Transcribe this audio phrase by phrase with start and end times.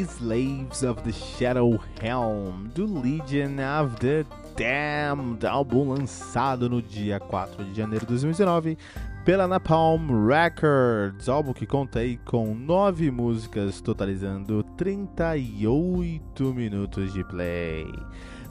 [0.00, 4.24] Slaves of the Shadow Helm, do Legion of the
[4.56, 8.78] Damned, álbum lançado no dia 4 de janeiro de 2019
[9.24, 17.86] pela Napalm Records, álbum que conta aí com 9 músicas, totalizando 38 minutos de play.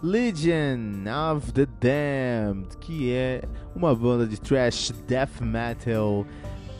[0.03, 3.43] Legion of the Damned, que é
[3.75, 6.25] uma banda de thrash death metal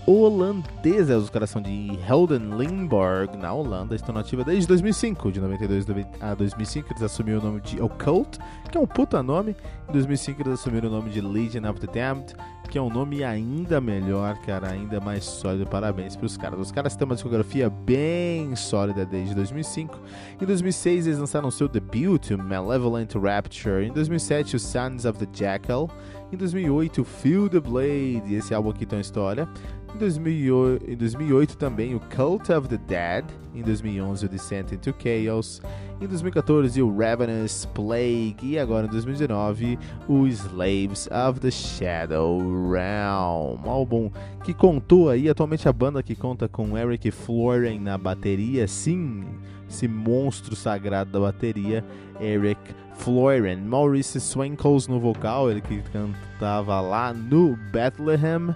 [0.06, 1.18] holandesa.
[1.18, 3.96] Os caras são de Helden Limburg, na Holanda.
[3.96, 5.32] Estão nativa desde 2005.
[5.32, 5.86] De 92
[6.20, 8.40] a 2005 eles assumiram o nome de Occult,
[8.72, 9.56] que é um puta nome.
[9.90, 12.34] Em 2005 eles assumiram o nome de Legion of the Damned,
[12.70, 15.66] que é um nome ainda melhor, cara, ainda mais sólido.
[15.68, 16.60] Parabéns pros caras.
[16.60, 20.00] Os caras têm uma discografia bem sólida desde 2005.
[20.42, 23.86] Em 2006 eles lançaram seu debut, Malevolent Rapture.
[23.86, 25.90] Em 2007 o Sons of the Jackal.
[26.32, 29.50] Em 2008 Feel the Blade, esse álbum aqui tem uma história.
[29.94, 33.26] Em 2008, em 2008 também o Cult of the Dead.
[33.54, 35.62] Em 2011 o Descent into Chaos.
[36.00, 38.38] Em 2014 o Ravenous Plague.
[38.42, 42.40] E agora em 2019 o Slaves of the Shadow
[42.72, 43.60] Realm.
[43.66, 44.10] Álbum
[44.46, 48.68] que contou aí, atualmente a banda que conta com Eric Floren na bateria.
[48.70, 49.26] Sim,
[49.70, 51.84] esse monstro sagrado da bateria,
[52.20, 52.62] Eric
[52.96, 53.58] Floren.
[53.58, 58.56] Maurice Swankles no vocal, ele que cantava lá no Bethlehem.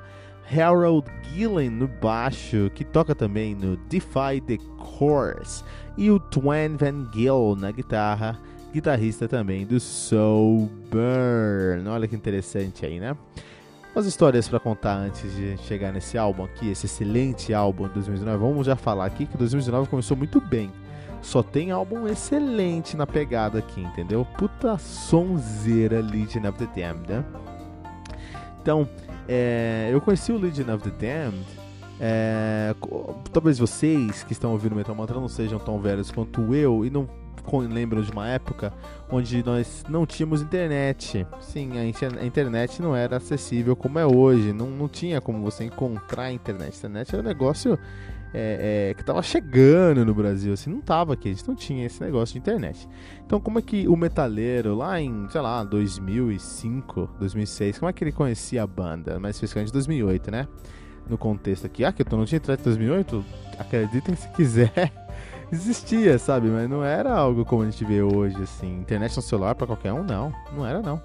[0.51, 5.63] Harold Gillen no baixo, que toca também no Defy the Course,
[5.97, 8.39] e o Twan Van Gill na guitarra,
[8.73, 11.88] guitarrista também do Soul Burn.
[11.88, 13.16] Olha que interessante aí, né?
[13.95, 18.38] Umas histórias para contar antes de chegar nesse álbum aqui, esse excelente álbum de 2019.
[18.38, 20.69] Vamos já falar aqui que 2019 começou muito bem.
[21.22, 24.25] Só tem álbum excelente na pegada aqui, entendeu?
[24.38, 27.23] Puta sonzeira Legion of the Damned, né?
[28.61, 28.88] Então,
[29.27, 31.45] é, eu conheci o Legion of the Damned.
[31.99, 32.75] É,
[33.31, 37.07] talvez vocês que estão ouvindo Metal Mantra não sejam tão velhos quanto eu e não
[37.69, 38.73] lembram de uma época
[39.09, 41.25] onde nós não tínhamos internet.
[41.39, 44.51] Sim, a internet não era acessível como é hoje.
[44.51, 46.73] Não, não tinha como você encontrar a internet.
[46.73, 47.79] A internet era um negócio
[48.33, 51.85] é, é, que estava chegando no Brasil, assim, não tava aqui, a gente não tinha
[51.85, 52.87] esse negócio de internet.
[53.25, 58.03] Então, como é que o metaleiro, lá em, sei lá, 2005, 2006, como é que
[58.03, 59.19] ele conhecia a banda?
[59.19, 60.47] Mais especificamente 2008, né?
[61.09, 63.25] No contexto aqui, ah, que eu não tinha internet em 2008?
[63.59, 64.91] Acreditem se quiser.
[65.51, 66.47] Existia, sabe?
[66.47, 68.79] Mas não era algo como a gente vê hoje, assim.
[68.79, 70.33] Internet no celular para qualquer um, não.
[70.53, 71.01] Não era, não.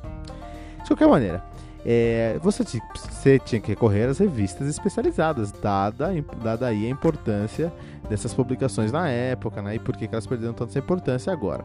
[0.83, 1.45] De qualquer maneira,
[1.85, 6.13] é, você, você, tinha que recorrer às revistas especializadas, dada,
[6.43, 7.73] dada aí a importância
[8.09, 9.77] dessas publicações na época, né?
[9.77, 11.65] E por que elas perderam tanta importância agora.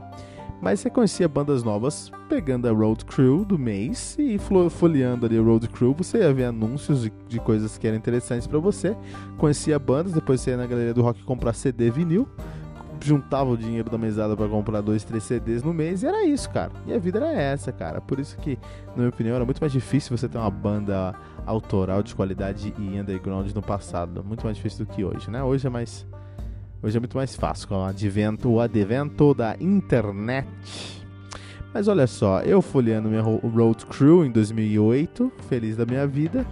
[0.62, 4.40] Mas você conhecia bandas novas pegando a Road Crew do mês e
[4.70, 8.48] folheando ali a Road Crew, você ia ver anúncios de, de coisas que eram interessantes
[8.48, 8.96] para você.
[9.38, 12.28] Conhecia bandas, depois você ia na galeria do rock comprar CD vinil
[13.02, 16.50] juntava o dinheiro da mesada para comprar dois, três CDs no mês e era isso,
[16.50, 16.72] cara.
[16.86, 18.02] E a vida era essa, cara.
[18.02, 18.58] Por isso que,
[18.90, 21.16] na minha opinião, era muito mais difícil você ter uma banda
[21.46, 24.24] autoral de qualidade e underground no passado.
[24.24, 25.44] Muito mais difícil do que hoje, né?
[25.44, 26.06] Hoje é mais.
[26.82, 30.48] Hoje é muito mais fácil com o advento, o advento da internet.
[31.74, 36.46] Mas olha só, eu folheando minha Road Crew em 2008, feliz da minha vida,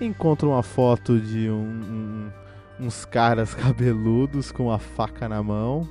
[0.00, 2.30] encontro uma foto de um, um
[2.80, 5.88] uns caras cabeludos com a faca na mão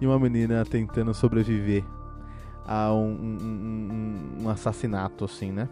[0.00, 1.84] e uma menina tentando sobreviver
[2.66, 5.68] a um, um, um, um assassinato, assim, né?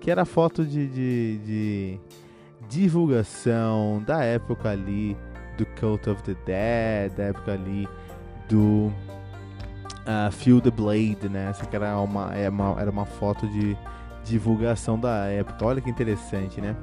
[0.00, 2.00] Que era foto de, de, de,
[2.68, 5.16] divulgação da época ali
[5.56, 7.88] do Cult of the Dead, da época ali
[8.48, 8.92] do
[10.06, 11.48] uh, Feel the Blade, né?
[11.50, 13.76] Essa que era é uma, era uma foto de
[14.24, 15.64] divulgação da época.
[15.64, 16.76] Olha que interessante, né?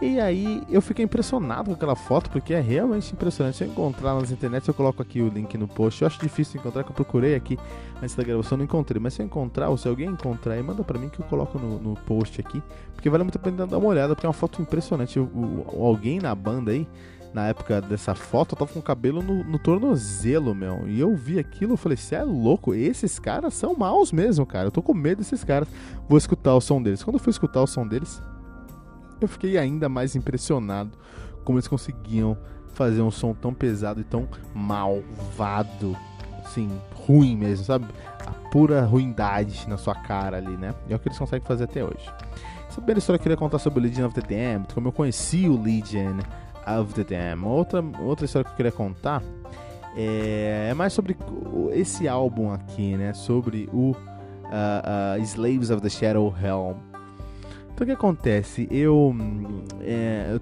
[0.00, 3.56] E aí eu fiquei impressionado com aquela foto, porque é realmente impressionante.
[3.56, 6.02] Se eu encontrar nas internet, eu coloco aqui o link no post.
[6.02, 7.58] Eu acho difícil encontrar, que eu procurei aqui
[8.02, 9.00] antes da gravação, não encontrei.
[9.00, 11.58] Mas se eu encontrar, ou se alguém encontrar, aí manda pra mim que eu coloco
[11.58, 12.62] no, no post aqui.
[12.94, 15.18] Porque vale muito a pena dar uma olhada, porque é uma foto impressionante.
[15.18, 16.86] O, o, alguém na banda aí,
[17.32, 20.86] na época dessa foto, tava com o cabelo no, no tornozelo, meu.
[20.86, 22.74] E eu vi aquilo, eu falei, você é louco?
[22.74, 24.66] Esses caras são maus mesmo, cara.
[24.66, 25.68] Eu tô com medo desses caras.
[26.06, 27.02] Vou escutar o som deles.
[27.02, 28.20] Quando eu fui escutar o som deles
[29.20, 30.90] eu fiquei ainda mais impressionado
[31.44, 32.36] como eles conseguiam
[32.74, 35.96] fazer um som tão pesado e tão malvado,
[36.44, 37.86] assim, ruim mesmo, sabe?
[38.26, 40.74] A pura ruindade na sua cara ali, né?
[40.88, 42.10] E é o que eles conseguem fazer até hoje.
[42.68, 45.48] Essa primeira história eu queria contar sobre o Legion of the Damned, como eu conheci
[45.48, 46.18] o Legion
[46.66, 47.46] of the Damned.
[47.46, 49.22] Outra, outra história que eu queria contar
[49.96, 51.16] é, é mais sobre
[51.72, 53.14] esse álbum aqui, né?
[53.14, 56.76] Sobre o uh, uh, Slaves of the Shadow Helm.
[57.76, 58.66] Então o que acontece?
[58.70, 59.14] Eu,
[59.82, 60.40] é, eu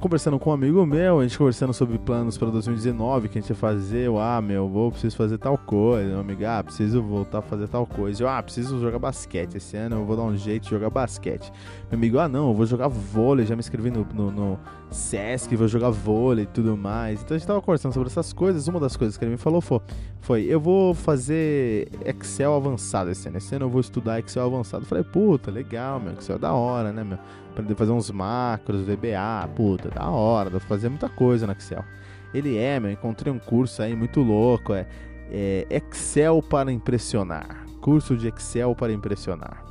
[0.00, 3.50] conversando com um amigo meu, a gente conversando sobre planos para 2019, que a gente
[3.50, 7.38] ia fazer, eu, ah, meu, vou, preciso fazer tal coisa, meu amigo, ah, preciso voltar
[7.38, 10.36] a fazer tal coisa, eu, ah, preciso jogar basquete, esse ano eu vou dar um
[10.36, 11.52] jeito de jogar basquete.
[11.90, 14.58] Meu amigo, ah, não, eu vou jogar vôlei, já me inscrevi no, no, no
[14.90, 17.20] Sesc, vou jogar vôlei e tudo mais.
[17.22, 19.60] Então a gente tava conversando sobre essas coisas, uma das coisas que ele me falou
[19.60, 19.80] foi,
[20.20, 24.84] foi eu vou fazer Excel avançado esse ano, esse ano eu vou estudar Excel avançado.
[24.84, 27.18] Eu falei, puta, legal, meu, Excel é da hora, né, meu?
[27.50, 31.52] Aprender a fazer uns macros, VBA, puta, da hora, dá pra fazer muita coisa no
[31.52, 31.84] Excel.
[32.32, 34.86] Ele é, meu, encontrei um curso aí muito louco, é,
[35.30, 37.64] é Excel para impressionar.
[37.80, 39.64] Curso de Excel para impressionar.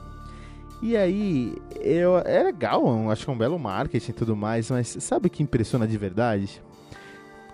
[0.82, 4.98] E aí, eu, é legal, acho que é um belo marketing e tudo mais, mas
[5.00, 6.62] sabe o que impressiona de verdade?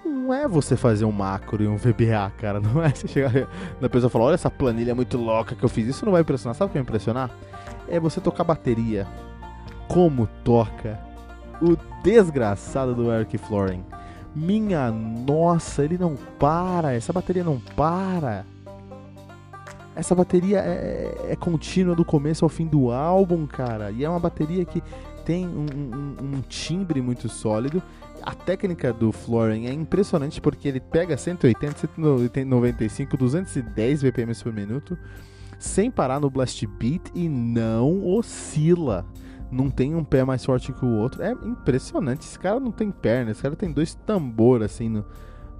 [0.05, 2.59] Não é você fazer um macro e um VBA, cara.
[2.61, 3.31] Não é você chegar
[3.79, 5.87] na pessoa e falar: Olha essa planilha muito louca que eu fiz.
[5.87, 6.55] Isso não vai impressionar.
[6.55, 7.31] Sabe o que vai impressionar?
[7.87, 9.07] É você tocar bateria
[9.87, 10.99] como toca
[11.61, 13.83] o desgraçado do Eric Florin.
[14.35, 18.45] Minha nossa, ele não para, essa bateria não para.
[19.95, 23.91] Essa bateria é, é, é contínua do começo ao fim do álbum, cara.
[23.91, 24.81] E é uma bateria que
[25.23, 27.81] tem um, um, um timbre muito sólido.
[28.23, 31.87] A técnica do Florin é impressionante porque ele pega 180,
[32.33, 34.97] 195, 210 BPM por minuto
[35.63, 39.05] sem parar no blast beat e não oscila
[39.53, 41.21] não tem um pé mais forte que o outro.
[41.21, 42.21] É impressionante.
[42.21, 45.05] Esse cara não tem perna, esse cara tem dois tambor assim no,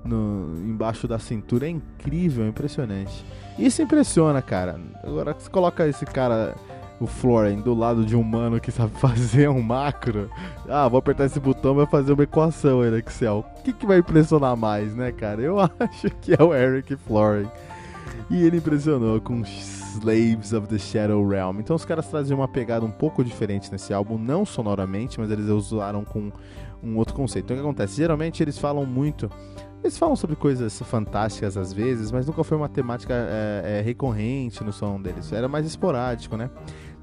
[0.03, 1.67] no, embaixo da cintura.
[1.67, 3.25] É incrível, é impressionante.
[3.57, 4.79] Isso impressiona, cara.
[5.03, 6.55] Agora você coloca esse cara,
[6.99, 10.29] o Floren, do lado de um mano que sabe fazer um macro.
[10.67, 13.45] Ah, vou apertar esse botão vai fazer uma equação aí no Excel.
[13.59, 15.41] O que, que vai impressionar mais, né, cara?
[15.41, 17.47] Eu acho que é o Eric Floren.
[18.29, 19.43] E ele impressionou com
[19.93, 21.59] Slaves of the Shadow Realm.
[21.59, 25.47] Então os caras trazem uma pegada um pouco diferente nesse álbum, não sonoramente, mas eles
[25.47, 26.31] usaram com
[26.81, 27.45] um outro conceito.
[27.45, 27.95] Então o que acontece?
[27.97, 29.29] Geralmente eles falam muito.
[29.83, 34.63] Eles falam sobre coisas fantásticas às vezes, mas nunca foi uma temática é, é, recorrente
[34.63, 35.33] no som deles.
[35.33, 36.49] Era mais esporádico, né?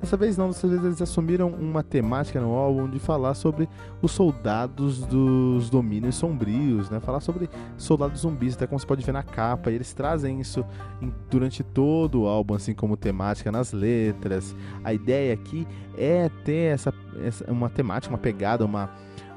[0.00, 3.68] Dessa vez não, dessa vez eles assumiram uma temática no álbum de falar sobre
[4.00, 7.00] os soldados dos domínios sombrios, né?
[7.00, 9.70] Falar sobre soldados zumbis, até como você pode ver na capa.
[9.70, 10.64] E eles trazem isso
[11.02, 14.56] em, durante todo o álbum, assim como temática nas letras.
[14.82, 15.68] A ideia aqui
[15.98, 18.88] é ter essa, essa uma temática, uma pegada, uma,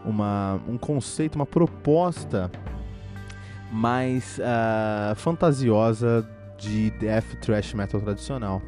[0.05, 2.49] uma, um conceito, uma proposta
[3.73, 6.27] mais uh, fantasiosa
[6.57, 8.61] de death thrash metal tradicional.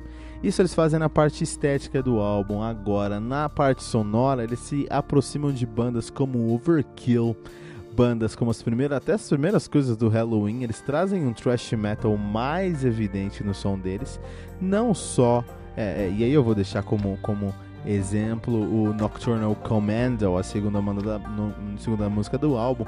[0.44, 2.62] Isso eles fazem na parte estética do álbum.
[2.62, 7.36] Agora, na parte sonora, eles se aproximam de bandas como Overkill,
[7.96, 12.18] bandas como as primeiras, até as primeiras coisas do Halloween, eles trazem um thrash metal
[12.18, 14.20] mais evidente no som deles.
[14.60, 15.44] Não só,
[15.78, 17.54] é, é, e aí eu vou deixar como, como
[17.86, 22.86] exemplo o Nocturnal Commando, a segunda, da, no, segunda música do álbum,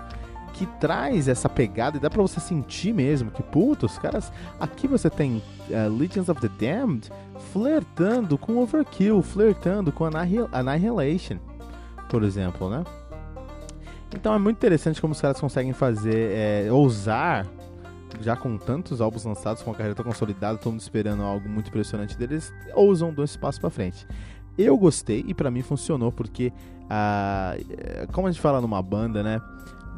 [0.54, 4.32] que traz essa pegada e dá pra você sentir mesmo que, puta, os caras.
[4.60, 7.10] Aqui você tem uh, Legends of the Damned
[7.52, 11.38] flertando com Overkill, flertando com Annihilation,
[12.10, 12.84] por exemplo, né?
[14.16, 17.46] Então é muito interessante como os caras conseguem fazer, é, ousar,
[18.22, 21.68] já com tantos álbuns lançados, com a carreira tão consolidada, todo mundo esperando algo muito
[21.68, 24.08] impressionante deles, ousam dar esse passo pra frente.
[24.58, 26.52] Eu gostei e para mim funcionou porque,
[26.90, 27.56] ah,
[28.12, 29.42] como a gente fala numa banda, né?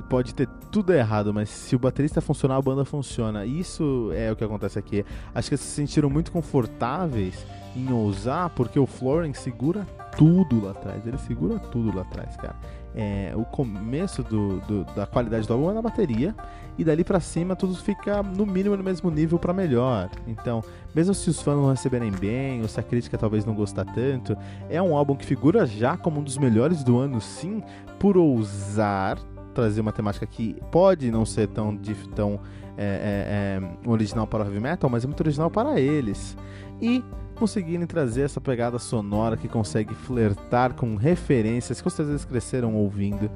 [0.10, 3.46] Pode ter tudo errado, mas se o baterista funcionar, a banda funciona.
[3.46, 5.06] Isso é o que acontece aqui.
[5.36, 9.86] Acho que eles se sentiram muito confortáveis em ousar, porque o Florence segura
[10.18, 11.06] tudo lá atrás.
[11.06, 12.56] Ele segura tudo lá atrás, cara.
[12.96, 16.36] É, o começo do, do, da qualidade do álbum é na bateria
[16.78, 20.10] e dali para cima tudo fica no mínimo no mesmo nível para melhor.
[20.28, 20.64] Então,
[20.96, 24.36] mesmo se os fãs não receberem bem ou se a crítica talvez não gostar tanto,
[24.70, 27.62] é um álbum que figura já como um dos melhores do ano, sim,
[28.00, 29.20] por ousar
[29.54, 31.78] trazer uma temática que pode não ser tão,
[32.16, 32.40] tão
[32.78, 36.38] é, é, é, original para o heavy metal, mas é muito original para eles.
[36.82, 37.04] E
[37.40, 43.32] conseguirem trazer essa pegada sonora que consegue flertar com referências que eles cresceram ouvindo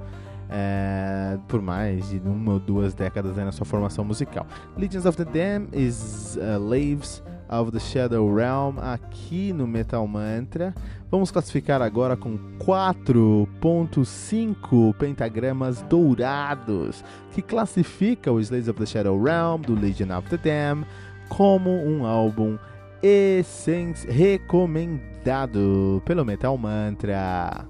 [0.50, 4.46] é, por mais de uma ou duas décadas na sua formação musical.
[4.78, 6.60] Legends of the Dam is uh,
[7.50, 10.76] of the Shadow Realm aqui no Metal Mantra.
[11.10, 19.62] Vamos classificar agora com 4.5 pentagramas dourados, que classifica o Slaves of the Shadow Realm
[19.62, 20.86] do Legion of the Dam
[21.30, 22.58] como um álbum
[24.08, 27.68] recomendado pelo Metal Mantra.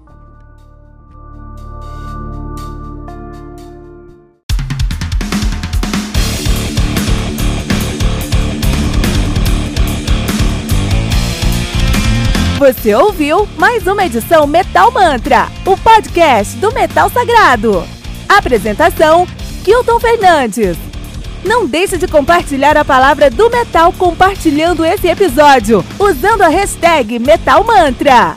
[12.60, 17.84] Você ouviu mais uma edição Metal Mantra, o podcast do Metal Sagrado.
[18.28, 19.26] Apresentação:
[19.64, 20.93] Kilton Fernandes.
[21.44, 27.62] Não deixe de compartilhar a palavra do metal compartilhando esse episódio, usando a hashtag Metal
[27.62, 28.34] Mantra.